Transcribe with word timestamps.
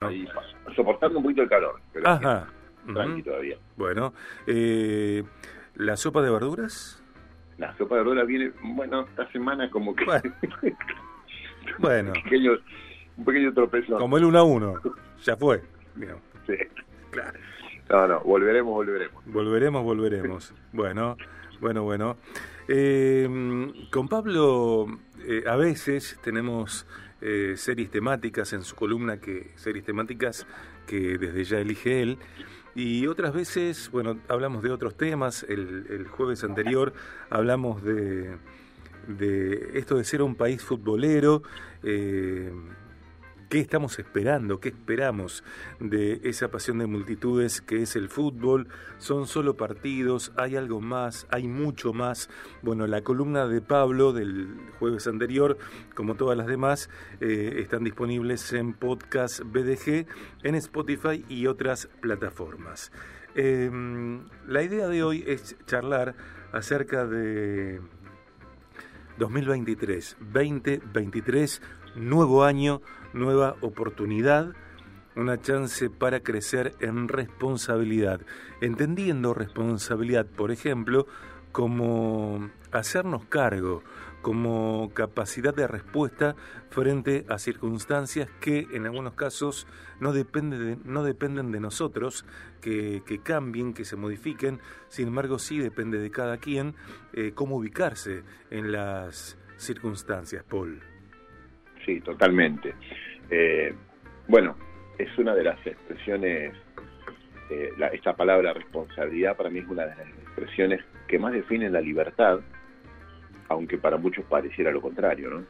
ahí, 0.00 0.26
soportando 0.74 1.18
un 1.18 1.24
poquito 1.24 1.42
el 1.42 1.48
calor, 1.50 1.78
pero 1.92 2.08
Ajá. 2.08 2.48
tranqui 2.94 3.22
todavía. 3.22 3.58
Bueno, 3.76 4.14
eh, 4.46 5.22
¿la 5.74 5.96
sopa 5.98 6.22
de 6.22 6.30
verduras? 6.30 7.02
La 7.58 7.76
sopa 7.76 7.96
de 7.96 8.00
verdura 8.02 8.24
viene, 8.24 8.50
bueno, 8.62 9.02
esta 9.02 9.30
semana 9.30 9.70
como 9.70 9.94
que 9.94 10.04
Bueno. 10.06 10.34
Bueno, 11.78 12.12
un, 12.16 12.22
pequeño, 12.22 12.52
un 13.18 13.24
pequeño 13.26 13.52
tropezón. 13.52 13.98
como 13.98 14.16
el 14.16 14.24
1 14.24 14.38
a 14.38 14.42
1, 14.42 14.74
ya 15.22 15.36
fue. 15.36 15.62
digamos. 15.94 16.22
Sí. 16.46 16.54
Claro. 17.10 17.38
No, 17.90 18.08
no, 18.08 18.20
volveremos, 18.20 18.72
volveremos. 18.72 19.22
Volveremos, 19.26 19.84
volveremos. 19.84 20.54
Bueno, 20.72 21.16
bueno, 21.60 21.82
bueno. 21.82 22.16
Eh, 22.68 23.28
con 23.92 24.08
Pablo 24.08 24.86
eh, 25.26 25.44
a 25.46 25.56
veces 25.56 26.18
tenemos 26.22 26.86
eh, 27.20 27.54
series 27.56 27.90
temáticas 27.90 28.52
en 28.52 28.62
su 28.62 28.74
columna, 28.76 29.20
que 29.20 29.50
series 29.56 29.84
temáticas 29.84 30.46
que 30.86 31.18
desde 31.18 31.44
ya 31.44 31.58
elige 31.58 32.02
él. 32.02 32.18
Y 32.74 33.06
otras 33.06 33.34
veces, 33.34 33.90
bueno, 33.90 34.18
hablamos 34.28 34.62
de 34.62 34.70
otros 34.70 34.96
temas. 34.96 35.44
El, 35.48 35.86
el 35.90 36.06
jueves 36.06 36.44
anterior 36.44 36.92
hablamos 37.28 37.82
de, 37.82 38.36
de 39.08 39.70
esto 39.74 39.96
de 39.96 40.04
ser 40.04 40.22
un 40.22 40.34
país 40.34 40.62
futbolero. 40.62 41.42
eh, 41.82 42.52
¿Qué 43.50 43.58
estamos 43.58 43.98
esperando? 43.98 44.60
¿Qué 44.60 44.68
esperamos 44.68 45.42
de 45.80 46.20
esa 46.22 46.52
pasión 46.52 46.78
de 46.78 46.86
multitudes 46.86 47.60
que 47.60 47.82
es 47.82 47.96
el 47.96 48.08
fútbol? 48.08 48.68
Son 48.98 49.26
solo 49.26 49.56
partidos, 49.56 50.30
hay 50.36 50.54
algo 50.54 50.80
más, 50.80 51.26
hay 51.30 51.48
mucho 51.48 51.92
más. 51.92 52.30
Bueno, 52.62 52.86
la 52.86 53.02
columna 53.02 53.48
de 53.48 53.60
Pablo 53.60 54.12
del 54.12 54.56
jueves 54.78 55.08
anterior, 55.08 55.58
como 55.96 56.14
todas 56.14 56.38
las 56.38 56.46
demás, 56.46 56.90
eh, 57.20 57.56
están 57.56 57.82
disponibles 57.82 58.52
en 58.52 58.72
podcast 58.72 59.40
BDG, 59.40 60.06
en 60.44 60.54
Spotify 60.54 61.24
y 61.28 61.48
otras 61.48 61.88
plataformas. 62.00 62.92
Eh, 63.34 63.68
la 64.46 64.62
idea 64.62 64.86
de 64.86 65.02
hoy 65.02 65.24
es 65.26 65.56
charlar 65.66 66.14
acerca 66.52 67.04
de 67.04 67.80
2023, 69.20 70.16
2023, 70.32 71.62
nuevo 71.94 72.42
año, 72.44 72.80
nueva 73.12 73.54
oportunidad, 73.60 74.54
una 75.14 75.38
chance 75.38 75.90
para 75.90 76.20
crecer 76.20 76.74
en 76.80 77.06
responsabilidad, 77.06 78.22
entendiendo 78.62 79.34
responsabilidad, 79.34 80.24
por 80.24 80.50
ejemplo, 80.50 81.06
como 81.52 82.48
hacernos 82.72 83.26
cargo, 83.26 83.82
como 84.22 84.90
capacidad 84.94 85.54
de 85.54 85.66
respuesta 85.66 86.36
frente 86.70 87.24
a 87.28 87.38
circunstancias 87.38 88.28
que 88.40 88.66
en 88.72 88.84
algunos 88.86 89.14
casos 89.14 89.66
no, 90.00 90.12
depende 90.12 90.58
de- 90.58 90.76
no 90.84 91.02
dependen 91.04 91.52
de 91.52 91.60
nosotros, 91.60 92.24
que, 92.60 93.02
cambien, 93.24 93.72
que 93.72 93.84
se 93.84 93.96
modifiquen, 93.96 94.60
sin 94.88 95.08
embargo 95.08 95.38
sí 95.38 95.58
depende 95.58 95.98
de 95.98 96.10
cada 96.10 96.36
quien 96.38 96.74
eh, 97.14 97.32
cómo 97.34 97.56
ubicarse 97.56 98.22
en 98.50 98.72
las 98.72 99.38
circunstancias, 99.56 100.44
Paul. 100.44 100.80
Sí, 101.86 102.00
totalmente. 102.00 102.74
Eh, 103.30 103.74
bueno, 104.28 104.56
es 104.98 105.08
una 105.18 105.34
de 105.34 105.44
las 105.44 105.66
expresiones, 105.66 106.54
eh, 107.50 107.70
la- 107.78 107.88
esta 107.88 108.14
palabra 108.14 108.52
responsabilidad 108.52 109.36
para 109.36 109.48
mí 109.48 109.60
es 109.60 109.66
una 109.68 109.86
de 109.86 109.96
las 109.96 110.08
expresiones 110.08 110.84
que 111.08 111.18
más 111.18 111.32
definen 111.32 111.72
la 111.72 111.80
libertad, 111.80 112.40
aunque 113.50 113.76
para 113.76 113.98
muchos 113.98 114.24
pareciera 114.24 114.70
lo 114.70 114.80
contrario, 114.80 115.28
¿no? 115.30 115.44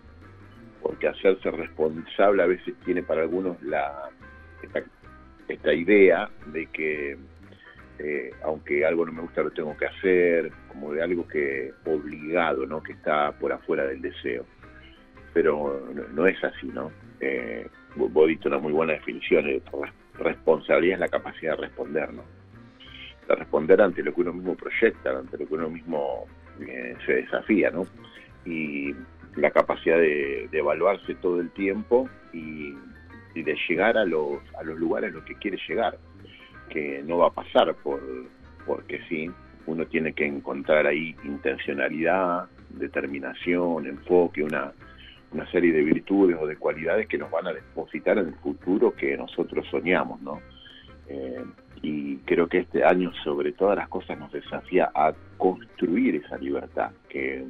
Porque 0.82 1.06
hacerse 1.06 1.50
responsable 1.50 2.42
a 2.42 2.46
veces 2.46 2.74
tiene 2.84 3.02
para 3.02 3.22
algunos 3.22 3.62
la 3.62 4.10
esta, 5.48 5.72
idea 5.72 6.28
de 6.46 6.66
que 6.66 7.16
eh, 7.98 8.30
aunque 8.42 8.84
algo 8.84 9.04
no 9.06 9.12
me 9.12 9.22
gusta 9.22 9.42
lo 9.42 9.50
tengo 9.50 9.76
que 9.76 9.86
hacer, 9.86 10.50
como 10.68 10.92
de 10.92 11.02
algo 11.02 11.28
que 11.28 11.72
obligado, 11.84 12.66
¿no? 12.66 12.82
Que 12.82 12.92
está 12.92 13.32
por 13.32 13.52
afuera 13.52 13.84
del 13.86 14.02
deseo 14.02 14.44
pero 15.32 15.88
no, 16.12 16.26
es 16.26 16.42
así, 16.42 16.66
¿no? 16.66 16.90
Eh, 17.20 17.64
vos 17.94 18.26
diste 18.26 18.48
una 18.48 18.58
muy 18.58 18.72
buena 18.72 18.94
definición, 18.94 19.46
eh, 19.48 19.62
res- 19.72 19.92
responsabilidad 20.18 20.94
es 20.94 21.00
la 21.00 21.08
capacidad 21.08 21.52
de 21.56 21.62
responder, 21.68 22.12
¿no? 22.12 22.24
De 23.28 23.34
responder 23.36 23.80
ante 23.80 24.02
lo 24.02 24.12
que 24.12 24.22
uno 24.22 24.32
mismo 24.32 24.56
proyecta, 24.56 25.16
ante 25.16 25.38
lo 25.38 25.46
que 25.46 25.54
uno 25.54 25.70
mismo 25.70 26.26
eh, 26.66 26.96
se 27.06 27.14
desafía, 27.14 27.70
¿no? 27.70 27.86
Y 28.44 28.94
la 29.36 29.50
capacidad 29.50 29.98
de, 29.98 30.48
evaluarse 30.52 31.14
todo 31.16 31.40
el 31.40 31.50
tiempo 31.50 32.08
y, 32.32 32.74
y 33.34 33.42
de 33.42 33.56
llegar 33.68 33.96
a 33.96 34.04
los, 34.04 34.40
a 34.58 34.62
los 34.62 34.78
lugares 34.78 35.10
a 35.10 35.14
los 35.14 35.24
que 35.24 35.34
quiere 35.36 35.58
llegar, 35.68 35.98
que 36.68 37.02
no 37.04 37.18
va 37.18 37.28
a 37.28 37.30
pasar 37.30 37.74
por 37.76 38.00
porque 38.66 39.00
sí, 39.08 39.30
uno 39.66 39.86
tiene 39.86 40.12
que 40.12 40.26
encontrar 40.26 40.86
ahí 40.86 41.16
intencionalidad, 41.24 42.48
determinación, 42.70 43.86
enfoque, 43.86 44.42
una, 44.42 44.72
una 45.32 45.50
serie 45.50 45.72
de 45.72 45.82
virtudes 45.82 46.36
o 46.40 46.46
de 46.46 46.56
cualidades 46.56 47.06
que 47.08 47.18
nos 47.18 47.30
van 47.30 47.46
a 47.46 47.52
depositar 47.52 48.18
en 48.18 48.28
el 48.28 48.34
futuro 48.34 48.94
que 48.94 49.16
nosotros 49.16 49.66
soñamos, 49.70 50.20
¿no? 50.22 50.40
Eh, 51.10 51.44
y 51.82 52.16
creo 52.18 52.46
que 52.46 52.58
este 52.58 52.84
año, 52.84 53.12
sobre 53.24 53.52
todas 53.52 53.76
las 53.76 53.88
cosas, 53.88 54.16
nos 54.18 54.30
desafía 54.30 54.90
a 54.94 55.12
construir 55.36 56.14
esa 56.16 56.38
libertad, 56.38 56.92
que, 57.08 57.44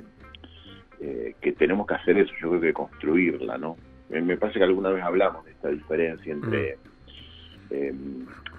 eh, 1.00 1.34
que 1.40 1.52
tenemos 1.52 1.86
que 1.86 1.94
hacer 1.94 2.16
eso, 2.16 2.32
yo 2.40 2.48
creo 2.48 2.60
que 2.60 2.72
construirla, 2.72 3.58
¿no? 3.58 3.76
Me, 4.08 4.22
me 4.22 4.38
parece 4.38 4.60
que 4.60 4.64
alguna 4.64 4.90
vez 4.90 5.02
hablamos 5.02 5.44
de 5.44 5.50
esta 5.50 5.68
diferencia 5.68 6.32
entre 6.32 6.78
eh, 7.70 7.94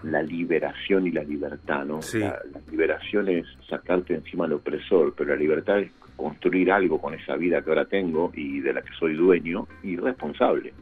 la 0.04 0.22
liberación 0.22 1.08
y 1.08 1.12
la 1.12 1.24
libertad, 1.24 1.84
¿no? 1.84 2.02
Sí. 2.04 2.20
La, 2.20 2.40
la 2.52 2.62
liberación 2.70 3.28
es 3.30 3.48
sacarte 3.68 4.14
encima 4.14 4.46
al 4.46 4.54
opresor, 4.54 5.16
pero 5.18 5.32
la 5.32 5.42
libertad 5.42 5.80
es 5.80 5.92
construir 6.16 6.72
algo 6.72 7.02
con 7.02 7.16
esa 7.16 7.36
vida 7.38 7.64
que 7.64 7.70
ahora 7.70 7.86
tengo 7.86 8.32
y 8.36 8.60
de 8.60 8.74
la 8.74 8.84
que 8.84 8.94
soy 9.00 9.16
dueño 9.16 9.68
y 9.82 9.98
responsable 9.98 10.74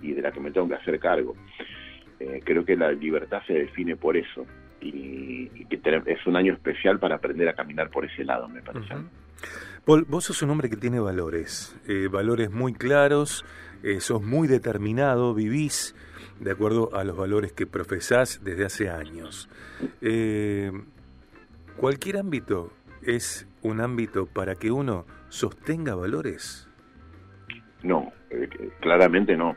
y 0.00 0.12
de 0.12 0.22
la 0.22 0.32
que 0.32 0.40
me 0.40 0.50
tengo 0.50 0.68
que 0.68 0.76
hacer 0.76 0.98
cargo. 0.98 1.34
Eh, 2.18 2.40
creo 2.44 2.64
que 2.64 2.76
la 2.76 2.92
libertad 2.92 3.42
se 3.46 3.52
define 3.52 3.96
por 3.96 4.16
eso 4.16 4.46
y, 4.80 5.50
y 5.54 5.64
que 5.66 5.80
es 6.06 6.26
un 6.26 6.36
año 6.36 6.54
especial 6.54 6.98
para 6.98 7.16
aprender 7.16 7.48
a 7.48 7.54
caminar 7.54 7.90
por 7.90 8.04
ese 8.04 8.24
lado, 8.24 8.48
me 8.48 8.62
parece. 8.62 8.94
Paul, 9.84 10.06
vos 10.08 10.24
sos 10.24 10.42
un 10.42 10.50
hombre 10.50 10.70
que 10.70 10.76
tiene 10.76 10.98
valores, 10.98 11.78
eh, 11.86 12.08
valores 12.10 12.50
muy 12.50 12.72
claros, 12.72 13.44
eh, 13.82 14.00
sos 14.00 14.22
muy 14.22 14.48
determinado, 14.48 15.34
vivís 15.34 15.94
de 16.40 16.50
acuerdo 16.50 16.94
a 16.94 17.04
los 17.04 17.16
valores 17.16 17.52
que 17.52 17.66
profesás 17.66 18.40
desde 18.42 18.64
hace 18.64 18.88
años. 18.90 19.48
¿Cualquier 21.76 22.16
ámbito 22.16 22.72
es 23.02 23.46
un 23.62 23.80
ámbito 23.80 24.26
para 24.26 24.54
que 24.54 24.70
uno 24.70 25.06
sostenga 25.28 25.94
valores? 25.94 26.68
No, 27.82 28.12
claramente 28.80 29.36
no. 29.36 29.56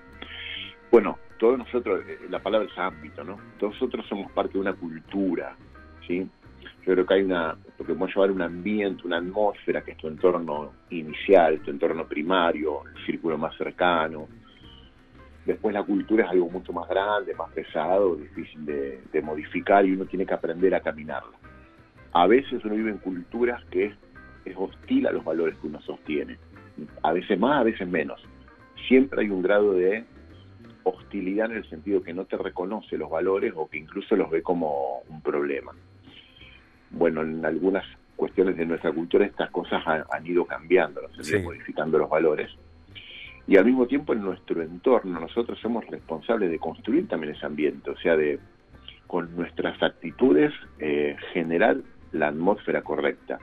Bueno, 0.91 1.17
todos 1.39 1.57
nosotros, 1.57 2.03
eh, 2.07 2.19
la 2.29 2.39
palabra 2.39 2.67
es 2.71 2.77
ámbito, 2.77 3.23
¿no? 3.23 3.37
Todos 3.57 3.73
nosotros 3.73 4.05
somos 4.07 4.31
parte 4.33 4.53
de 4.53 4.59
una 4.59 4.73
cultura, 4.73 5.55
¿sí? 6.05 6.27
Yo 6.85 6.93
creo 6.93 7.05
que 7.05 7.13
hay 7.15 7.23
una, 7.23 7.53
lo 7.53 7.85
que 7.85 7.93
podemos 7.93 8.09
llevar 8.13 8.31
un 8.31 8.41
ambiente, 8.41 9.07
una 9.07 9.17
atmósfera, 9.17 9.81
que 9.81 9.91
es 9.91 9.97
tu 9.97 10.07
entorno 10.07 10.73
inicial, 10.89 11.59
tu 11.61 11.71
entorno 11.71 12.05
primario, 12.05 12.81
el 12.85 13.05
círculo 13.05 13.37
más 13.37 13.55
cercano. 13.57 14.27
Después 15.45 15.73
la 15.73 15.83
cultura 15.83 16.25
es 16.25 16.31
algo 16.31 16.49
mucho 16.49 16.73
más 16.73 16.87
grande, 16.89 17.33
más 17.33 17.51
pesado, 17.51 18.15
difícil 18.15 18.65
de, 18.65 19.21
modificar 19.23 19.85
y 19.85 19.93
uno 19.93 20.05
tiene 20.05 20.25
que 20.25 20.33
aprender 20.33 20.75
a 20.75 20.81
caminarla. 20.81 21.37
A 22.11 22.27
veces 22.27 22.63
uno 22.65 22.75
vive 22.75 22.91
en 22.91 22.97
culturas 22.97 23.63
que 23.65 23.93
es 24.45 24.55
hostil 24.57 25.07
a 25.07 25.11
los 25.11 25.23
valores 25.23 25.57
que 25.59 25.67
uno 25.67 25.79
sostiene. 25.81 26.37
A 27.03 27.13
veces 27.13 27.39
más, 27.39 27.61
a 27.61 27.63
veces 27.63 27.87
menos. 27.87 28.21
Siempre 28.87 29.21
hay 29.21 29.29
un 29.29 29.41
grado 29.41 29.73
de 29.73 30.05
hostilidad 30.83 31.51
en 31.51 31.57
el 31.57 31.69
sentido 31.69 32.01
que 32.01 32.13
no 32.13 32.25
te 32.25 32.37
reconoce 32.37 32.97
los 32.97 33.09
valores 33.09 33.53
o 33.55 33.69
que 33.69 33.77
incluso 33.77 34.15
los 34.15 34.29
ve 34.29 34.41
como 34.41 35.01
un 35.09 35.21
problema. 35.21 35.73
Bueno, 36.91 37.21
en 37.21 37.45
algunas 37.45 37.85
cuestiones 38.15 38.57
de 38.57 38.65
nuestra 38.65 38.91
cultura 38.91 39.25
estas 39.25 39.49
cosas 39.51 39.81
han, 39.85 40.03
han 40.11 40.25
ido 40.25 40.45
cambiando, 40.45 41.01
han 41.01 41.25
ido 41.25 41.41
modificando 41.41 41.97
los 41.97 42.09
valores. 42.09 42.49
Y 43.47 43.57
al 43.57 43.65
mismo 43.65 43.87
tiempo 43.87 44.13
en 44.13 44.21
nuestro 44.21 44.61
entorno 44.61 45.19
nosotros 45.19 45.57
somos 45.59 45.85
responsables 45.87 46.51
de 46.51 46.59
construir 46.59 47.07
también 47.07 47.33
ese 47.33 47.45
ambiente, 47.45 47.89
o 47.89 47.97
sea, 47.97 48.15
de 48.15 48.39
con 49.07 49.35
nuestras 49.35 49.81
actitudes 49.81 50.53
eh, 50.77 51.17
generar 51.33 51.77
la 52.11 52.27
atmósfera 52.27 52.83
correcta. 52.83 53.39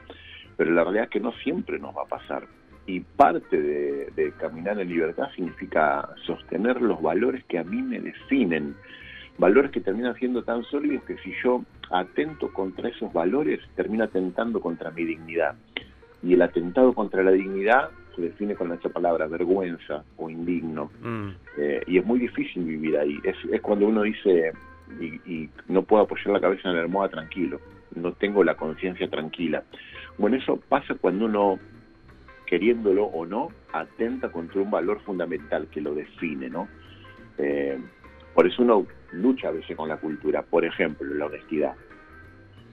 Pero 0.56 0.70
la 0.70 0.84
realidad 0.84 1.04
es 1.06 1.10
que 1.10 1.18
no 1.18 1.32
siempre 1.42 1.80
nos 1.80 1.96
va 1.96 2.02
a 2.02 2.06
pasar. 2.06 2.46
Y 2.86 3.00
parte 3.00 3.60
de, 3.60 4.10
de 4.14 4.32
caminar 4.32 4.80
en 4.80 4.88
libertad 4.88 5.28
significa 5.34 6.08
sostener 6.24 6.80
los 6.80 7.02
valores 7.02 7.44
que 7.44 7.58
a 7.58 7.64
mí 7.64 7.82
me 7.82 8.00
definen, 8.00 8.76
valores 9.38 9.70
que 9.72 9.80
terminan 9.80 10.14
siendo 10.16 10.44
tan 10.44 10.62
sólidos 10.64 11.02
que 11.04 11.16
si 11.18 11.32
yo 11.42 11.64
atento 11.90 12.52
contra 12.52 12.88
esos 12.88 13.12
valores, 13.12 13.60
termino 13.74 14.04
atentando 14.04 14.60
contra 14.60 14.90
mi 14.90 15.04
dignidad. 15.04 15.56
Y 16.22 16.34
el 16.34 16.42
atentado 16.42 16.92
contra 16.92 17.22
la 17.22 17.32
dignidad 17.32 17.90
se 18.14 18.22
define 18.22 18.54
con 18.54 18.72
esa 18.72 18.88
palabra 18.88 19.26
vergüenza 19.26 20.04
o 20.16 20.30
indigno. 20.30 20.90
Mm. 21.02 21.28
Eh, 21.58 21.82
y 21.86 21.98
es 21.98 22.04
muy 22.04 22.18
difícil 22.18 22.64
vivir 22.64 22.96
ahí. 22.96 23.18
Es, 23.22 23.36
es 23.52 23.60
cuando 23.60 23.86
uno 23.86 24.02
dice, 24.02 24.52
y, 25.00 25.06
y 25.30 25.50
no 25.68 25.82
puedo 25.82 26.04
apoyar 26.04 26.28
la 26.28 26.40
cabeza 26.40 26.68
en 26.68 26.76
la 26.76 26.82
almohada 26.82 27.10
tranquilo, 27.10 27.60
no 27.94 28.12
tengo 28.12 28.42
la 28.42 28.54
conciencia 28.54 29.08
tranquila. 29.08 29.62
Bueno, 30.18 30.36
eso 30.36 30.58
pasa 30.68 30.94
cuando 30.94 31.26
uno, 31.26 31.58
queriéndolo 32.46 33.04
o 33.04 33.26
no, 33.26 33.48
atenta 33.72 34.30
contra 34.30 34.60
un 34.60 34.70
valor 34.70 35.00
fundamental 35.02 35.68
que 35.68 35.80
lo 35.80 35.94
define, 35.94 36.48
¿no? 36.48 36.68
Eh, 37.38 37.78
por 38.34 38.46
eso 38.46 38.62
uno 38.62 38.86
lucha 39.12 39.48
a 39.48 39.52
veces 39.52 39.76
con 39.76 39.88
la 39.88 39.96
cultura, 39.98 40.42
por 40.42 40.64
ejemplo, 40.64 41.12
la 41.12 41.26
honestidad. 41.26 41.74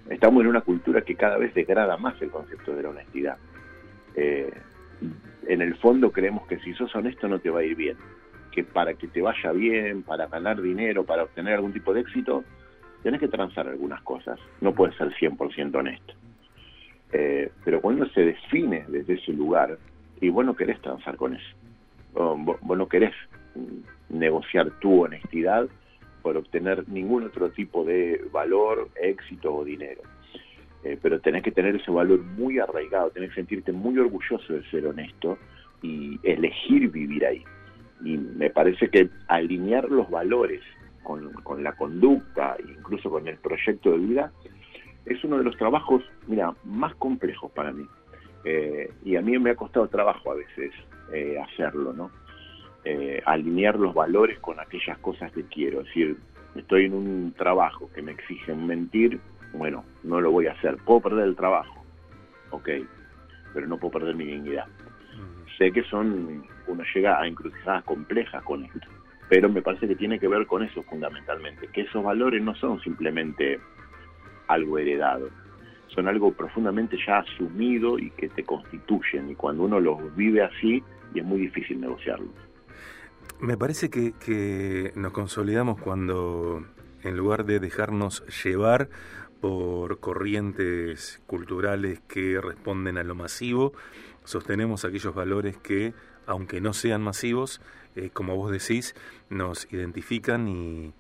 Estamos 0.09 0.41
en 0.41 0.47
una 0.47 0.61
cultura 0.61 1.01
que 1.01 1.15
cada 1.15 1.37
vez 1.37 1.53
degrada 1.53 1.97
más 1.97 2.21
el 2.21 2.29
concepto 2.29 2.75
de 2.75 2.83
la 2.83 2.89
honestidad. 2.89 3.37
Eh, 4.15 4.51
en 5.47 5.61
el 5.61 5.75
fondo 5.77 6.11
creemos 6.11 6.45
que 6.47 6.59
si 6.59 6.73
sos 6.73 6.93
honesto 6.95 7.27
no 7.27 7.39
te 7.39 7.49
va 7.49 7.59
a 7.59 7.63
ir 7.63 7.75
bien, 7.75 7.97
que 8.51 8.63
para 8.63 8.93
que 8.93 9.07
te 9.07 9.21
vaya 9.21 9.51
bien, 9.51 10.03
para 10.03 10.27
ganar 10.27 10.61
dinero, 10.61 11.03
para 11.03 11.23
obtener 11.23 11.55
algún 11.55 11.73
tipo 11.73 11.93
de 11.93 12.01
éxito, 12.01 12.43
tenés 13.01 13.19
que 13.19 13.27
transar 13.27 13.67
algunas 13.67 14.01
cosas, 14.01 14.39
no 14.61 14.73
puedes 14.73 14.95
ser 14.95 15.09
100% 15.13 15.75
honesto. 15.75 16.13
Eh, 17.13 17.51
pero 17.63 17.79
cuando 17.79 18.07
se 18.09 18.21
define 18.21 18.85
desde 18.87 19.13
ese 19.13 19.33
lugar, 19.33 19.77
y 20.19 20.29
vos 20.29 20.43
no 20.43 20.55
querés 20.55 20.81
transar 20.81 21.15
con 21.15 21.35
eso, 21.35 21.55
vos 22.13 22.77
no 22.77 22.87
querés 22.87 23.13
mm, 23.55 24.17
negociar 24.17 24.71
tu 24.79 25.03
honestidad 25.03 25.67
por 26.23 26.37
obtener 26.37 26.87
ningún 26.89 27.23
otro 27.23 27.51
tipo 27.51 27.83
de 27.83 28.25
valor, 28.31 28.89
éxito 28.99 29.53
o 29.53 29.63
dinero. 29.63 30.01
Eh, 30.83 30.97
pero 31.01 31.19
tenés 31.19 31.43
que 31.43 31.51
tener 31.51 31.75
ese 31.75 31.91
valor 31.91 32.19
muy 32.19 32.59
arraigado, 32.59 33.11
tenés 33.11 33.29
que 33.29 33.35
sentirte 33.35 33.71
muy 33.71 33.97
orgulloso 33.99 34.53
de 34.53 34.63
ser 34.71 34.87
honesto 34.87 35.37
y 35.83 36.19
elegir 36.23 36.89
vivir 36.89 37.25
ahí. 37.25 37.43
Y 38.03 38.17
me 38.17 38.49
parece 38.49 38.89
que 38.89 39.09
alinear 39.27 39.89
los 39.89 40.09
valores 40.09 40.61
con, 41.03 41.31
con 41.43 41.63
la 41.63 41.73
conducta, 41.73 42.57
incluso 42.67 43.09
con 43.09 43.27
el 43.27 43.37
proyecto 43.37 43.91
de 43.91 43.97
vida, 43.97 44.31
es 45.05 45.23
uno 45.23 45.37
de 45.37 45.43
los 45.43 45.57
trabajos, 45.57 46.03
mira, 46.27 46.53
más 46.63 46.95
complejos 46.95 47.51
para 47.51 47.71
mí. 47.71 47.87
Eh, 48.45 48.91
y 49.03 49.15
a 49.15 49.21
mí 49.21 49.37
me 49.39 49.51
ha 49.51 49.55
costado 49.55 49.87
trabajo 49.87 50.31
a 50.31 50.35
veces 50.35 50.71
eh, 51.11 51.37
hacerlo, 51.39 51.93
¿no? 51.93 52.11
Eh, 52.83 53.21
alinear 53.25 53.79
los 53.79 53.93
valores 53.93 54.39
con 54.39 54.59
aquellas 54.59 54.97
cosas 54.99 55.31
que 55.31 55.43
quiero. 55.43 55.81
Es 55.81 55.87
decir, 55.87 56.17
estoy 56.55 56.85
en 56.85 56.93
un 56.93 57.33
trabajo 57.37 57.89
que 57.93 58.01
me 58.01 58.11
exigen 58.11 58.67
mentir, 58.67 59.19
bueno, 59.53 59.85
no 60.03 60.19
lo 60.19 60.31
voy 60.31 60.47
a 60.47 60.51
hacer. 60.51 60.77
Puedo 60.85 61.01
perder 61.01 61.27
el 61.27 61.35
trabajo, 61.35 61.83
ok, 62.51 62.69
pero 63.53 63.67
no 63.67 63.77
puedo 63.77 63.99
perder 63.99 64.15
mi 64.15 64.25
dignidad. 64.25 64.65
Sé 65.57 65.71
que 65.71 65.83
son, 65.83 66.43
uno 66.67 66.83
llega 66.93 67.21
a 67.21 67.27
encrucijadas 67.27 67.83
complejas 67.83 68.43
con 68.43 68.65
esto, 68.65 68.87
pero 69.29 69.47
me 69.47 69.61
parece 69.61 69.87
que 69.87 69.95
tiene 69.95 70.19
que 70.19 70.27
ver 70.27 70.45
con 70.47 70.63
eso 70.63 70.83
fundamentalmente, 70.83 71.67
que 71.67 71.81
esos 71.81 72.03
valores 72.03 72.41
no 72.41 72.55
son 72.55 72.81
simplemente 72.81 73.59
algo 74.53 74.77
heredado, 74.77 75.29
son 75.87 76.07
algo 76.07 76.33
profundamente 76.33 76.97
ya 77.05 77.19
asumido 77.19 77.99
y 77.99 78.09
que 78.11 78.29
te 78.29 78.43
constituyen, 78.43 79.29
y 79.29 79.35
cuando 79.35 79.63
uno 79.63 79.79
los 79.79 80.15
vive 80.15 80.43
así, 80.43 80.83
es 81.13 81.23
muy 81.23 81.41
difícil 81.41 81.79
negociarlos. 81.79 82.31
Me 83.39 83.57
parece 83.57 83.89
que, 83.89 84.93
nos 84.95 85.11
consolidamos 85.11 85.79
cuando, 85.79 86.65
en 87.03 87.17
lugar 87.17 87.45
de 87.45 87.59
dejarnos 87.59 88.23
llevar 88.43 88.89
por 89.41 89.99
corrientes 89.99 91.21
culturales 91.27 91.99
que 92.07 92.39
responden 92.39 92.97
a 92.97 93.03
lo 93.03 93.15
masivo, 93.15 93.73
sostenemos 94.23 94.85
aquellos 94.85 95.13
valores 95.13 95.57
que, 95.57 95.93
aunque 96.25 96.61
no 96.61 96.73
sean 96.73 97.01
masivos, 97.01 97.59
eh, 97.95 98.09
como 98.11 98.35
vos 98.35 98.51
decís, 98.51 98.95
nos 99.29 99.71
identifican 99.73 100.47
y, 100.47 100.93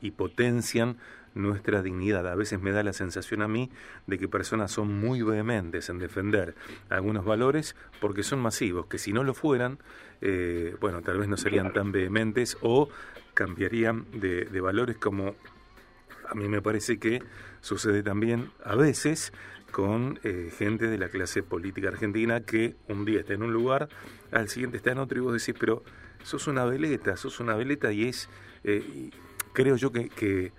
y 0.00 0.12
potencian 0.12 0.96
nuestra 1.34 1.82
dignidad. 1.82 2.26
A 2.26 2.34
veces 2.34 2.60
me 2.60 2.72
da 2.72 2.82
la 2.82 2.92
sensación 2.92 3.42
a 3.42 3.48
mí 3.48 3.70
de 4.06 4.18
que 4.18 4.28
personas 4.28 4.72
son 4.72 4.92
muy 4.92 5.22
vehementes 5.22 5.88
en 5.88 5.98
defender 5.98 6.54
algunos 6.88 7.24
valores 7.24 7.76
porque 8.00 8.22
son 8.22 8.40
masivos, 8.40 8.86
que 8.86 8.98
si 8.98 9.12
no 9.12 9.24
lo 9.24 9.34
fueran, 9.34 9.78
eh, 10.20 10.76
bueno, 10.80 11.02
tal 11.02 11.18
vez 11.18 11.28
no 11.28 11.36
serían 11.36 11.72
tan 11.72 11.92
vehementes 11.92 12.58
o 12.60 12.88
cambiarían 13.34 14.06
de, 14.12 14.46
de 14.46 14.60
valores 14.60 14.96
como 14.96 15.36
a 16.28 16.34
mí 16.34 16.48
me 16.48 16.60
parece 16.60 16.98
que 16.98 17.22
sucede 17.60 18.02
también 18.02 18.50
a 18.64 18.74
veces 18.74 19.32
con 19.70 20.18
eh, 20.24 20.50
gente 20.56 20.86
de 20.86 20.98
la 20.98 21.08
clase 21.08 21.42
política 21.42 21.88
argentina 21.88 22.40
que 22.40 22.76
un 22.88 23.04
día 23.04 23.20
está 23.20 23.34
en 23.34 23.42
un 23.42 23.52
lugar, 23.52 23.88
al 24.30 24.48
siguiente 24.48 24.78
está 24.78 24.92
en 24.92 24.98
otro 24.98 25.18
y 25.18 25.20
vos 25.20 25.32
decís, 25.32 25.54
pero 25.58 25.82
sos 26.22 26.46
una 26.46 26.64
veleta, 26.64 27.16
sos 27.16 27.40
una 27.40 27.54
veleta 27.54 27.92
y 27.92 28.08
es, 28.08 28.28
eh, 28.64 28.82
y 28.94 29.10
creo 29.58 29.74
yo 29.74 29.90
que, 29.90 30.08
que, 30.08 30.52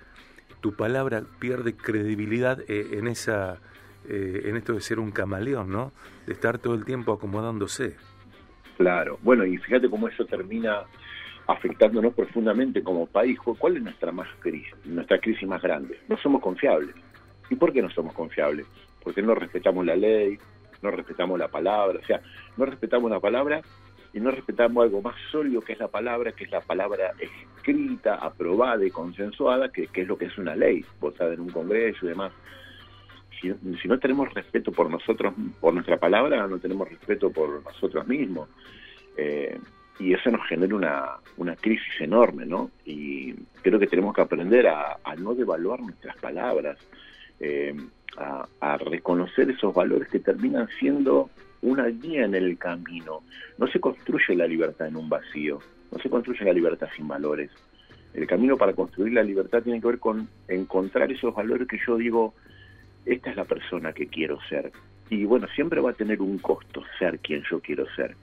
tu 0.60 0.74
palabra 0.74 1.24
pierde 1.40 1.74
credibilidad 1.74 2.60
eh, 2.68 2.98
en 2.98 3.07
esa, 3.07 3.62
en 4.10 4.57
esto 4.57 4.74
de 4.74 4.81
ser 4.81 5.00
un 5.00 5.12
camaleón, 5.12 5.72
¿no? 5.72 5.94
De 6.28 6.34
estar 6.34 6.57
todo 6.57 6.74
el 6.74 6.84
tiempo 6.84 7.13
acomodándose. 7.13 7.96
Claro, 8.78 9.18
bueno, 9.22 9.46
y 9.46 9.57
fíjate 9.57 9.90
cómo 9.90 10.10
eso 10.10 10.25
termina 10.25 10.81
afectándonos 11.48 12.13
profundamente 12.13 12.84
como 12.84 13.06
país. 13.06 13.40
¿Cuál 13.40 13.78
es 13.78 13.84
nuestra 13.84 14.12
más 14.12 14.28
crisis, 14.40 14.74
nuestra 14.84 15.18
crisis 15.19 15.48
más 15.48 15.62
grande? 15.62 15.98
No 16.10 16.18
somos 16.18 16.42
confiables. 16.42 16.94
¿Y 17.50 17.56
por 17.56 17.72
qué 17.72 17.81
no 17.81 17.90
somos 17.90 18.13
confiables? 18.13 18.66
Porque 19.02 19.22
no 19.22 19.34
respetamos 19.34 19.86
la 19.86 19.95
ley, 19.95 20.38
no 20.81 20.92
respetamos 20.92 21.40
la 21.40 21.48
palabra, 21.48 22.00
o 22.02 22.06
sea, 22.06 22.22
no 22.57 22.66
respetamos 22.66 23.10
la 23.10 23.19
palabra 23.22 23.62
y 24.13 24.19
no 24.19 24.31
respetamos 24.31 24.83
algo 24.83 25.01
más 25.01 25.15
sólido 25.31 25.61
que 25.61 25.73
es 25.73 25.79
la 25.79 25.88
palabra, 25.88 26.31
que 26.31 26.45
es 26.45 26.51
la 26.51 26.61
palabra 26.61 27.13
escrita, 27.19 28.15
aprobada 28.15 28.85
y 28.85 28.91
consensuada, 28.91 29.69
que, 29.69 29.88
que 29.88 30.01
es 30.01 30.07
lo 30.07 30.17
que 30.17 30.25
es 30.25 30.38
una 30.38 30.56
ley, 30.56 30.83
votada 31.00 31.33
en 31.33 31.41
un 31.41 31.50
congreso 31.50 32.06
y 32.06 32.09
demás. 32.09 32.31
Si, 33.41 33.53
no 33.88 34.00
tenemos 34.00 34.33
respeto 34.33 34.71
por 34.71 34.89
nosotros, 34.89 35.33
por 35.61 35.73
nuestra 35.73 35.97
palabra, 35.97 36.45
no 36.47 36.59
tenemos 36.59 36.89
respeto 36.89 37.31
por 37.31 37.63
nosotros 37.63 38.07
mismos. 38.07 38.50
Eh, 39.15 39.57
y 40.00 40.13
eso 40.13 40.31
nos 40.31 40.47
genera 40.47 40.75
una, 40.75 41.17
una 41.38 41.56
crisis 41.56 42.00
enorme, 42.00 42.45
¿no? 42.45 42.71
Y 42.85 43.33
creo 43.61 43.79
que 43.79 43.88
tenemos 43.88 44.15
que 44.15 44.21
aprender 44.21 44.67
a, 44.67 44.97
no 45.17 45.35
devaluar 45.35 45.81
nuestras 45.81 46.15
palabras, 46.17 46.77
eh, 47.39 47.75
a, 48.17 48.77
reconocer 48.77 49.50
esos 49.51 49.73
valores 49.73 50.07
que 50.09 50.19
terminan 50.19 50.67
siendo 50.79 51.29
una 51.61 51.88
guía 51.88 52.25
en 52.25 52.35
el 52.35 52.57
camino. 52.57 53.21
No 53.57 53.67
se 53.67 53.79
construye 53.79 54.35
la 54.35 54.47
libertad 54.47 54.88
en 54.88 54.95
un 54.95 55.09
vacío, 55.09 55.59
no 55.91 56.00
se 56.00 56.09
construye 56.09 56.45
la 56.45 56.53
libertad 56.53 56.89
sin 56.95 57.07
valores. 57.07 57.51
El 58.13 58.25
camino 58.25 58.57
para 58.57 58.73
construir 58.73 59.13
la 59.13 59.23
libertad 59.23 59.61
tiene 59.61 59.80
que 59.80 59.87
ver 59.87 59.99
con 59.99 60.28
encontrar 60.47 61.11
esos 61.11 61.33
valores 61.33 61.68
que 61.68 61.80
yo 61.85 61.97
digo, 61.97 62.33
esta 63.06 63.30
es 63.30 63.35
la 63.35 63.45
persona 63.45 63.94
que 63.94 64.07
quiero 64.07 64.39
ser. 64.49 64.71
Y 65.09 65.25
bueno, 65.25 65.47
siempre 65.56 65.81
va 65.81 65.92
a 65.92 65.94
tener 65.94 66.21
un 66.21 66.37
costo 66.39 66.83
ser 66.97 67.19
quien 67.19 67.44
yo 67.49 67.59
quiero 67.59 67.85
ser 67.95 68.16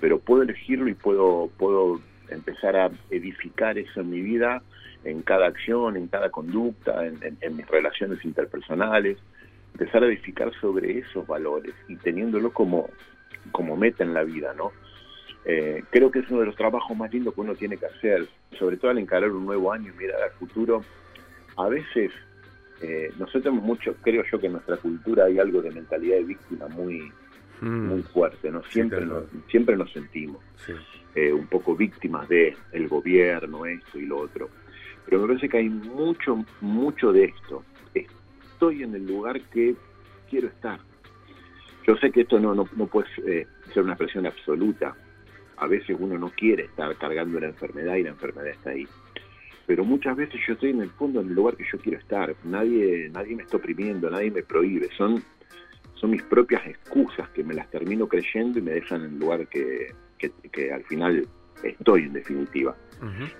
pero 0.00 0.18
puedo 0.18 0.42
elegirlo 0.42 0.88
y 0.88 0.94
puedo, 0.94 1.50
puedo 1.58 2.00
empezar 2.30 2.76
a 2.76 2.90
edificar 3.10 3.78
eso 3.78 4.00
en 4.00 4.10
mi 4.10 4.20
vida, 4.20 4.62
en 5.04 5.22
cada 5.22 5.46
acción, 5.46 5.96
en 5.96 6.08
cada 6.08 6.30
conducta, 6.30 7.06
en, 7.06 7.22
en, 7.22 7.36
en 7.40 7.56
mis 7.56 7.66
relaciones 7.68 8.24
interpersonales, 8.24 9.18
empezar 9.80 10.02
a 10.02 10.06
edificar 10.06 10.52
sobre 10.60 10.98
esos 10.98 11.26
valores 11.26 11.74
y 11.88 11.96
teniéndolo 11.96 12.52
como, 12.52 12.90
como 13.50 13.76
meta 13.76 14.04
en 14.04 14.12
la 14.12 14.22
vida, 14.24 14.52
¿no? 14.54 14.72
Eh, 15.46 15.82
creo 15.90 16.10
que 16.10 16.18
es 16.18 16.28
uno 16.30 16.40
de 16.40 16.46
los 16.46 16.56
trabajos 16.56 16.94
más 16.94 17.10
lindos 17.12 17.34
que 17.34 17.40
uno 17.40 17.54
tiene 17.54 17.78
que 17.78 17.86
hacer, 17.86 18.28
sobre 18.58 18.76
todo 18.76 18.90
al 18.90 18.98
encarar 18.98 19.30
un 19.30 19.46
nuevo 19.46 19.72
año 19.72 19.90
y 19.90 19.96
mirar 19.98 20.22
al 20.22 20.32
futuro. 20.32 20.84
A 21.56 21.68
veces 21.68 22.12
eh, 22.82 23.10
nosotros 23.18 23.44
tenemos 23.44 23.64
mucho, 23.64 23.94
creo 24.02 24.22
yo 24.30 24.38
que 24.38 24.46
en 24.48 24.52
nuestra 24.52 24.76
cultura 24.76 25.24
hay 25.24 25.38
algo 25.38 25.62
de 25.62 25.70
mentalidad 25.70 26.16
de 26.16 26.24
víctima 26.24 26.68
muy, 26.68 27.10
mm. 27.62 27.86
muy 27.88 28.02
fuerte, 28.02 28.50
¿no? 28.50 28.62
Siempre, 28.64 29.00
sí, 29.00 29.06
nos, 29.06 29.24
siempre 29.48 29.76
nos 29.78 29.90
sentimos 29.92 30.42
Sí. 30.66 30.72
eh, 31.14 31.32
un 31.32 31.46
poco 31.46 31.74
víctimas 31.74 32.28
de 32.28 32.54
el 32.72 32.86
gobierno, 32.86 33.64
esto 33.64 33.98
y 33.98 34.04
lo 34.04 34.18
otro. 34.18 34.50
Pero 35.06 35.22
me 35.22 35.28
parece 35.28 35.48
que 35.48 35.56
hay 35.56 35.70
mucho, 35.70 36.44
mucho 36.60 37.12
de 37.12 37.24
esto. 37.24 37.64
Estoy 38.60 38.82
en 38.82 38.94
el 38.94 39.06
lugar 39.06 39.40
que 39.48 39.74
quiero 40.28 40.48
estar. 40.48 40.78
Yo 41.86 41.96
sé 41.96 42.10
que 42.10 42.20
esto 42.20 42.38
no, 42.38 42.54
no, 42.54 42.68
no 42.76 42.86
puede 42.88 43.08
eh, 43.26 43.46
ser 43.72 43.84
una 43.84 43.94
expresión 43.94 44.26
absoluta. 44.26 44.94
A 45.56 45.66
veces 45.66 45.96
uno 45.98 46.18
no 46.18 46.28
quiere 46.28 46.64
estar 46.64 46.94
cargando 46.98 47.40
la 47.40 47.46
enfermedad 47.46 47.94
y 47.94 48.02
la 48.02 48.10
enfermedad 48.10 48.48
está 48.48 48.68
ahí. 48.68 48.86
Pero 49.64 49.82
muchas 49.82 50.14
veces 50.14 50.38
yo 50.46 50.52
estoy 50.52 50.72
en 50.72 50.82
el 50.82 50.90
fondo 50.90 51.22
en 51.22 51.28
el 51.28 51.34
lugar 51.34 51.56
que 51.56 51.64
yo 51.72 51.78
quiero 51.78 51.98
estar. 51.98 52.36
Nadie, 52.44 53.08
nadie 53.10 53.34
me 53.34 53.44
está 53.44 53.56
oprimiendo, 53.56 54.10
nadie 54.10 54.30
me 54.30 54.42
prohíbe. 54.42 54.90
Son 54.94 55.24
son 55.94 56.10
mis 56.10 56.22
propias 56.24 56.66
excusas 56.66 57.30
que 57.30 57.42
me 57.42 57.54
las 57.54 57.70
termino 57.70 58.08
creyendo 58.08 58.58
y 58.58 58.62
me 58.62 58.72
dejan 58.72 59.06
en 59.06 59.14
el 59.14 59.20
lugar 59.20 59.48
que, 59.48 59.94
que 60.18 60.70
al 60.70 60.84
final 60.84 61.26
estoy 61.62 62.02
en 62.02 62.12
definitiva. 62.12 62.76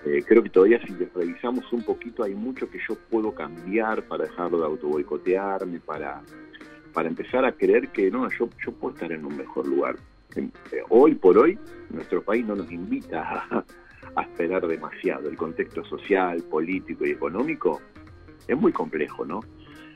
Eh, 0.05 0.23
creo 0.27 0.41
que 0.41 0.49
todavía 0.49 0.79
si 0.85 0.93
revisamos 1.13 1.71
un 1.71 1.83
poquito 1.83 2.23
hay 2.23 2.33
mucho 2.33 2.69
que 2.69 2.79
yo 2.87 2.95
puedo 3.09 3.33
cambiar 3.33 4.03
para 4.03 4.23
dejar 4.25 4.49
de 4.49 4.63
autoboicotearme, 4.63 5.79
para, 5.79 6.21
para 6.93 7.07
empezar 7.07 7.45
a 7.45 7.51
creer 7.51 7.89
que 7.89 8.09
no, 8.09 8.27
yo, 8.31 8.49
yo 8.65 8.71
puedo 8.73 8.95
estar 8.95 9.11
en 9.11 9.25
un 9.25 9.37
mejor 9.37 9.67
lugar. 9.67 9.95
Eh, 10.35 10.49
hoy 10.89 11.15
por 11.15 11.37
hoy, 11.37 11.59
nuestro 11.89 12.23
país 12.23 12.45
no 12.45 12.55
nos 12.55 12.71
invita 12.71 13.65
a, 14.15 14.21
esperar 14.21 14.65
demasiado. 14.67 15.29
El 15.29 15.37
contexto 15.37 15.85
social, 15.85 16.41
político 16.49 17.05
y 17.05 17.11
económico 17.11 17.81
es 18.47 18.57
muy 18.57 18.71
complejo, 18.71 19.25
¿no? 19.25 19.41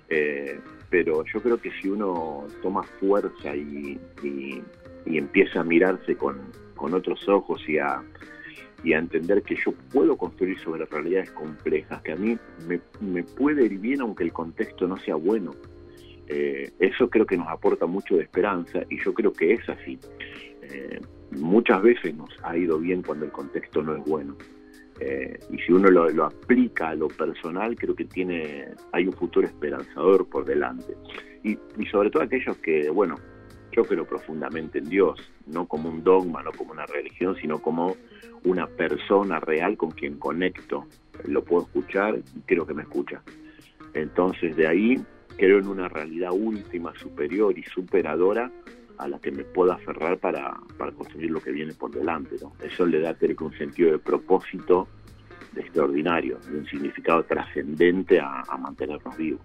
Eh, 0.09 0.59
pero 0.89 1.25
yo 1.25 1.41
creo 1.41 1.57
que 1.57 1.71
si 1.81 1.89
uno 1.89 2.45
toma 2.61 2.83
fuerza 2.83 3.55
y, 3.55 3.99
y, 4.21 4.63
empieza 5.05 5.61
a 5.61 5.63
mirarse 5.63 6.15
con, 6.15 6.39
con 6.75 6.93
otros 6.93 7.27
ojos 7.27 7.61
y 7.67 7.77
a, 7.77 8.01
y 8.83 8.93
a 8.93 8.99
entender 8.99 9.41
que 9.43 9.55
yo 9.55 9.73
puedo 9.91 10.15
construir 10.17 10.59
sobre 10.59 10.85
realidades 10.85 11.31
complejas, 11.31 12.01
que 12.01 12.11
a 12.11 12.15
mí 12.15 12.37
me, 13.01 13.23
puede 13.23 13.65
ir 13.65 13.79
bien 13.79 14.01
aunque 14.01 14.23
el 14.23 14.33
contexto 14.33 14.87
no 14.87 14.97
sea 14.97 15.15
bueno. 15.15 15.51
Eh, 16.27 16.71
eso 16.79 17.09
creo 17.09 17.25
que 17.25 17.37
nos 17.37 17.47
aporta 17.47 17.85
mucho 17.85 18.15
de 18.15 18.23
esperanza 18.23 18.81
y 18.89 19.03
yo 19.03 19.13
creo 19.13 19.33
que 19.33 19.53
es 19.53 19.69
así. 19.69 19.99
Eh, 20.63 20.99
muchas 21.31 21.81
veces 21.81 22.15
nos 22.15 22.29
ha 22.43 22.57
ido 22.57 22.79
bien 22.79 23.01
cuando 23.01 23.25
el 23.25 23.31
contexto 23.31 23.81
no 23.81 23.95
es 23.95 24.03
bueno. 24.05 24.35
Eh, 24.99 25.37
y 25.51 25.57
si 25.59 25.73
uno 25.73 25.89
lo, 25.89 26.25
aplica 26.25 26.89
a 26.89 26.95
lo 26.95 27.09
personal, 27.09 27.75
creo 27.75 27.95
que 27.95 28.05
tiene 28.05 28.69
hay 28.93 29.07
un 29.07 29.13
futuro 29.13 29.45
esperanzador 29.45 30.27
por 30.29 30.45
delante. 30.45 30.95
Y 31.43 31.57
sobre 31.91 32.09
todo 32.09 32.23
aquellos 32.23 32.57
que, 32.57 32.89
bueno, 32.89 33.17
yo 33.75 33.83
creo 33.83 34.05
profundamente 34.05 34.79
en 34.79 34.89
Dios, 34.89 35.19
no 35.47 35.67
como 35.67 35.89
un 35.89 36.03
dogma, 36.03 36.41
no 36.41 36.51
como 36.51 36.71
una 36.71 36.85
religión, 36.85 37.35
sino 37.41 37.59
como 37.59 37.95
una 38.43 38.67
persona 38.67 39.39
real 39.39 39.75
con 39.75 39.91
quien 39.91 40.17
conecto. 40.17 40.87
Lo 41.25 41.43
puedo 41.43 41.65
escuchar 41.65 42.17
y 42.17 42.39
creo 42.41 42.65
que 42.65 42.73
me 42.73 42.83
escucha. 42.83 43.21
Entonces 43.93 44.55
de 44.55 44.67
ahí 44.67 45.03
creo 45.37 45.59
en 45.59 45.67
una 45.67 45.89
realidad 45.89 46.31
última, 46.31 46.93
superior 46.95 47.57
y 47.57 47.63
superadora 47.63 48.51
a 48.97 49.07
la 49.09 49.19
que 49.19 49.31
me 49.31 49.43
puedo 49.43 49.73
aferrar 49.73 50.19
para, 50.19 50.57
para 50.77 50.91
construir 50.93 51.31
lo 51.31 51.41
que 51.41 51.51
viene 51.51 51.73
por 51.73 51.91
delante. 51.91 52.37
Eso 52.63 52.85
le 52.85 53.01
da 53.01 53.13
creo 53.13 53.35
que 53.35 53.43
un 53.43 53.57
sentido 53.57 53.91
de 53.91 53.99
propósito 53.99 54.87
extraordinario, 55.55 56.37
de 56.49 56.59
un 56.59 56.65
significado 56.65 57.23
trascendente 57.23 58.19
a 58.19 58.57
mantenernos 58.57 59.17
vivos. 59.17 59.41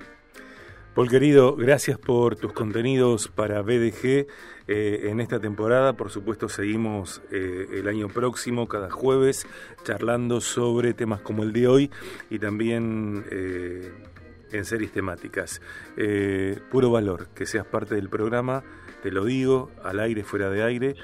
Paul 0.94 1.08
querido, 1.08 1.54
gracias 1.54 1.98
por 1.98 2.34
tus 2.34 2.52
contenidos 2.52 3.28
para 3.28 3.62
BDG 3.62 4.26
eh, 4.66 5.00
en 5.04 5.20
esta 5.20 5.38
temporada. 5.38 5.92
Por 5.92 6.10
supuesto, 6.10 6.48
seguimos 6.48 7.22
eh, 7.30 7.68
el 7.74 7.86
año 7.86 8.08
próximo, 8.08 8.66
cada 8.66 8.90
jueves, 8.90 9.46
charlando 9.84 10.40
sobre 10.40 10.92
temas 10.92 11.20
como 11.20 11.44
el 11.44 11.52
de 11.52 11.68
hoy 11.68 11.90
y 12.28 12.40
también 12.40 13.24
eh, 13.30 13.92
en 14.50 14.64
series 14.64 14.90
temáticas. 14.90 15.62
puro 16.70 16.90
valor 16.90 17.28
que 17.36 17.46
seas 17.46 17.66
parte 17.66 17.94
del 17.94 18.08
programa, 18.08 18.64
te 19.00 19.12
lo 19.12 19.24
digo, 19.24 19.70
al 19.84 20.00
aire, 20.00 20.24
fuera 20.24 20.50
de 20.50 20.64
aire. 20.64 20.96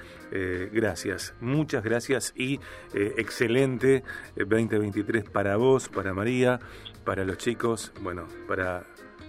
gracias, 0.72 1.34
muchas 1.40 1.84
gracias 1.84 2.32
y 2.36 2.58
excelente 2.92 4.02
2023 4.34 5.30
para 5.30 5.56
vos, 5.56 5.88
para 5.88 6.12
María, 6.12 6.58
para 7.04 7.24
los 7.24 7.38
chicos, 7.38 7.92
bueno, 8.02 8.26
para 8.48 8.84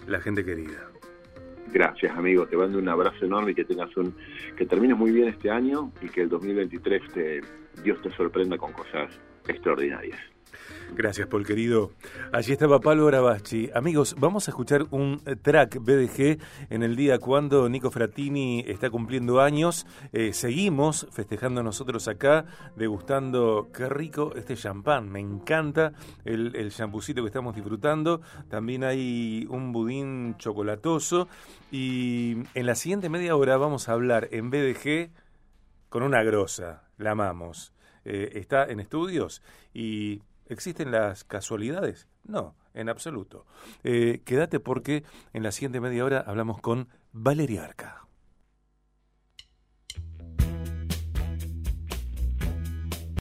la 0.07 0.19
gente 0.21 0.43
querida. 0.43 0.89
Gracias, 1.71 2.15
amigo. 2.17 2.47
Te 2.47 2.55
mando 2.55 2.79
un 2.79 2.87
abrazo 2.87 3.25
enorme 3.25 3.51
y 3.51 3.55
que 3.55 3.65
tengas 3.65 3.95
un 3.97 4.15
que 4.55 4.65
termines 4.65 4.97
muy 4.97 5.11
bien 5.11 5.27
este 5.27 5.49
año 5.49 5.91
y 6.01 6.07
que 6.07 6.21
el 6.21 6.29
2023 6.29 7.01
te, 7.13 7.41
Dios 7.83 8.01
te 8.01 8.11
sorprenda 8.15 8.57
con 8.57 8.71
cosas 8.71 9.11
extraordinarias. 9.47 10.19
Gracias, 10.95 11.27
Paul 11.27 11.45
querido. 11.45 11.91
Allí 12.31 12.53
estaba 12.53 12.79
Pablo 12.79 13.07
Arabachi. 13.07 13.69
Amigos, 13.73 14.15
vamos 14.17 14.47
a 14.47 14.51
escuchar 14.51 14.85
un 14.91 15.21
track 15.41 15.79
BDG 15.79 16.39
en 16.69 16.83
el 16.83 16.95
día 16.95 17.19
cuando 17.19 17.67
Nico 17.69 17.91
Fratini 17.91 18.63
está 18.65 18.89
cumpliendo 18.89 19.41
años. 19.41 19.85
Eh, 20.13 20.33
seguimos 20.33 21.07
festejando 21.11 21.61
nosotros 21.61 22.07
acá, 22.07 22.45
degustando 22.75 23.69
qué 23.73 23.89
rico 23.89 24.33
este 24.35 24.55
champán. 24.55 25.09
Me 25.09 25.19
encanta 25.19 25.93
el, 26.25 26.55
el 26.55 26.71
champucito 26.71 27.21
que 27.21 27.27
estamos 27.27 27.55
disfrutando. 27.55 28.21
También 28.49 28.83
hay 28.83 29.45
un 29.49 29.71
budín 29.71 30.35
chocolatoso. 30.37 31.27
Y 31.71 32.37
en 32.53 32.65
la 32.65 32.75
siguiente 32.75 33.09
media 33.09 33.35
hora 33.35 33.57
vamos 33.57 33.89
a 33.89 33.93
hablar 33.93 34.29
en 34.31 34.49
BDG 34.49 35.11
con 35.89 36.03
una 36.03 36.23
grosa. 36.23 36.83
La 36.97 37.11
amamos. 37.11 37.73
Eh, 38.09 38.39
está 38.39 38.63
en 38.63 38.79
estudios 38.79 39.41
y 39.73 40.21
¿Existen 40.49 40.91
las 40.91 41.23
casualidades? 41.23 42.07
No, 42.23 42.55
en 42.73 42.89
absoluto. 42.89 43.45
Eh, 43.83 44.21
quédate 44.25 44.59
porque 44.59 45.03
en 45.33 45.43
la 45.43 45.51
siguiente 45.51 45.81
media 45.81 46.05
hora 46.05 46.23
hablamos 46.25 46.61
con 46.61 46.89
Valeria 47.11 47.63
Arca. 47.63 48.06